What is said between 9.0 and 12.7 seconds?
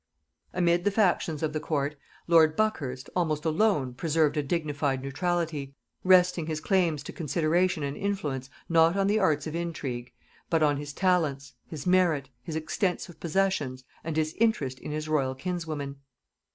the arts of intrigue, but on his talents, his merit, his